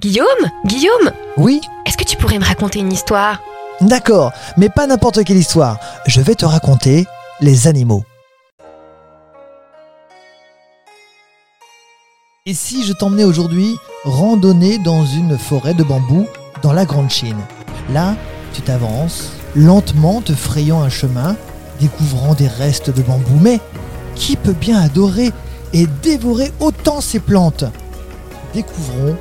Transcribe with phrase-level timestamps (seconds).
[0.00, 0.26] Guillaume
[0.64, 1.60] Guillaume Oui?
[1.84, 3.40] Est-ce que tu pourrais me raconter une histoire?
[3.80, 5.80] D'accord, mais pas n'importe quelle histoire.
[6.06, 7.04] Je vais te raconter
[7.40, 8.04] les animaux.
[12.46, 16.28] Et si je t'emmenais aujourd'hui randonner dans une forêt de bambou
[16.62, 17.40] dans la Grande Chine?
[17.90, 18.14] Là,
[18.52, 21.34] tu t'avances, lentement te frayant un chemin,
[21.80, 23.40] découvrant des restes de bambou.
[23.40, 23.58] Mais
[24.14, 25.32] qui peut bien adorer
[25.72, 27.64] et dévorer autant ces plantes?
[28.54, 29.16] Découvrons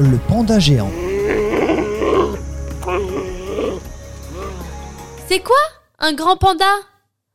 [0.00, 0.90] le panda géant.
[5.28, 5.56] C'est quoi
[5.98, 6.64] Un grand panda?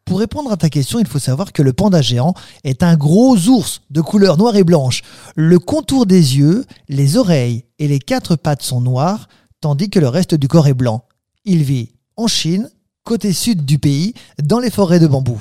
[0.03, 3.38] Pour répondre à ta question, il faut savoir que le panda géant est un gros
[3.48, 5.03] ours de couleur noire et blanche.
[5.36, 9.27] Le contour des yeux, les oreilles et les quatre pattes sont noirs,
[9.61, 11.05] tandis que le reste du corps est blanc.
[11.44, 12.70] Il vit en Chine,
[13.03, 15.39] côté sud du pays, dans les forêts de bambou.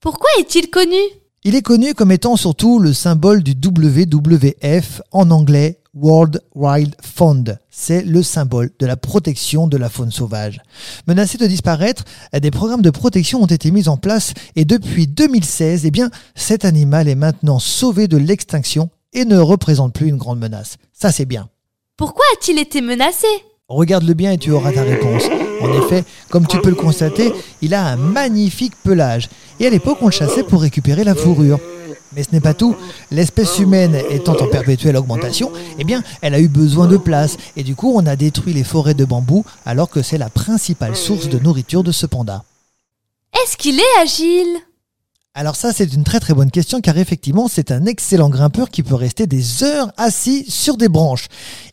[0.00, 0.96] Pourquoi est-il connu?
[1.44, 7.58] Il est connu comme étant surtout le symbole du WWF en anglais World Wild Fund.
[7.70, 10.62] C'est le symbole de la protection de la faune sauvage.
[11.06, 15.84] Menacé de disparaître, des programmes de protection ont été mis en place et depuis 2016,
[15.84, 20.38] eh bien, cet animal est maintenant sauvé de l'extinction et ne représente plus une grande
[20.38, 20.76] menace.
[20.94, 21.50] Ça, c'est bien.
[21.98, 23.26] Pourquoi a-t-il été menacé?
[23.68, 25.24] Regarde-le bien et tu auras ta réponse.
[25.60, 29.28] En effet, comme tu peux le constater, il a un magnifique pelage.
[29.60, 31.58] Et à l'époque, on le chassait pour récupérer la fourrure.
[32.14, 32.76] Mais ce n'est pas tout.
[33.10, 37.36] L'espèce humaine étant en perpétuelle augmentation, eh bien, elle a eu besoin de place.
[37.56, 40.96] Et du coup, on a détruit les forêts de bambou alors que c'est la principale
[40.96, 42.44] source de nourriture de ce panda.
[43.42, 44.58] Est-ce qu'il est agile?
[45.34, 48.82] Alors ça, c'est une très très bonne question car effectivement, c'est un excellent grimpeur qui
[48.82, 51.28] peut rester des heures assis sur des branches.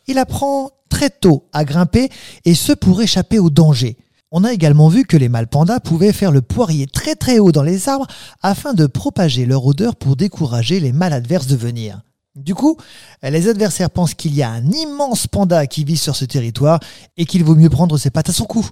[0.06, 2.08] Il apprend très tôt à grimper
[2.46, 3.98] et ce pour échapper au danger.
[4.32, 7.50] On a également vu que les mâles pandas pouvaient faire le poirier très très haut
[7.50, 8.06] dans les arbres
[8.42, 12.02] afin de propager leur odeur pour décourager les mâles adverses de venir.
[12.36, 12.76] Du coup,
[13.24, 16.78] les adversaires pensent qu'il y a un immense panda qui vit sur ce territoire
[17.16, 18.64] et qu'il vaut mieux prendre ses pattes à son cou.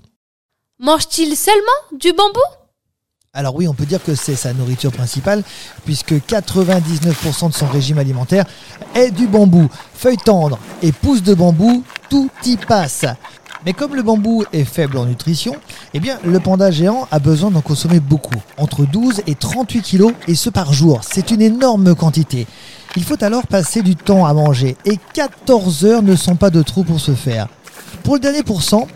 [0.78, 2.38] Mange-t-il seulement du bambou?
[3.32, 5.42] Alors oui, on peut dire que c'est sa nourriture principale,
[5.84, 8.46] puisque 99% de son régime alimentaire
[8.94, 9.68] est du bambou.
[9.92, 13.06] Feuilles tendres et pousses de bambou, tout y passe.
[13.68, 15.54] Mais comme le bambou est faible en nutrition,
[15.92, 20.14] eh bien le panda géant a besoin d'en consommer beaucoup, entre 12 et 38 kilos,
[20.26, 21.02] et ce par jour.
[21.02, 22.46] C'est une énorme quantité.
[22.96, 26.62] Il faut alors passer du temps à manger, et 14 heures ne sont pas de
[26.62, 27.46] trop pour ce faire.
[28.04, 28.88] Pour le dernier pourcent,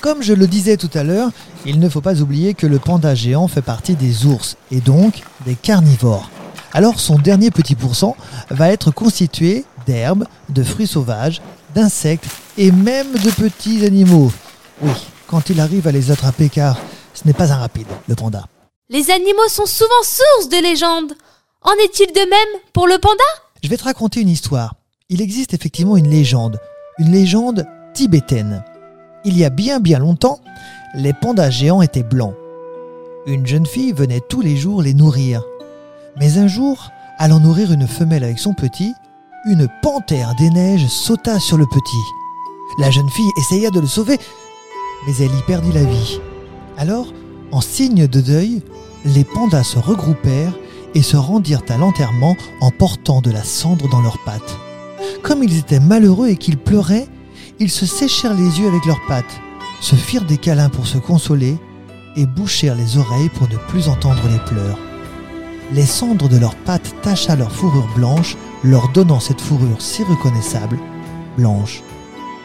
[0.00, 1.30] comme je le disais tout à l'heure,
[1.64, 5.22] il ne faut pas oublier que le panda géant fait partie des ours, et donc
[5.46, 6.30] des carnivores.
[6.72, 8.16] Alors son dernier petit pourcent
[8.50, 11.40] va être constitué d'herbes, de fruits sauvages,
[11.76, 12.26] d'insectes
[12.60, 14.30] et même de petits animaux.
[14.82, 14.92] Oui,
[15.26, 16.76] quand il arrive à les attraper car
[17.14, 18.44] ce n'est pas un rapide, le panda.
[18.90, 21.14] Les animaux sont souvent source de légendes.
[21.62, 23.24] En est-il de même pour le panda?
[23.62, 24.74] Je vais te raconter une histoire.
[25.08, 26.60] Il existe effectivement une légende,
[26.98, 28.62] une légende tibétaine.
[29.24, 30.40] Il y a bien bien longtemps,
[30.94, 32.34] les pandas géants étaient blancs.
[33.26, 35.42] Une jeune fille venait tous les jours les nourrir.
[36.18, 38.92] Mais un jour, allant nourrir une femelle avec son petit,
[39.46, 42.19] une panthère des neiges sauta sur le petit.
[42.78, 44.18] La jeune fille essaya de le sauver,
[45.06, 46.20] mais elle y perdit la vie.
[46.78, 47.12] Alors,
[47.52, 48.62] en signe de deuil,
[49.04, 50.56] les pandas se regroupèrent
[50.94, 54.56] et se rendirent à l'enterrement en portant de la cendre dans leurs pattes.
[55.22, 57.08] Comme ils étaient malheureux et qu'ils pleuraient,
[57.58, 59.40] ils se séchèrent les yeux avec leurs pattes,
[59.80, 61.56] se firent des câlins pour se consoler
[62.16, 64.78] et bouchèrent les oreilles pour ne plus entendre les pleurs.
[65.72, 70.78] Les cendres de leurs pattes tacha leur fourrure blanche, leur donnant cette fourrure si reconnaissable,
[71.36, 71.82] blanche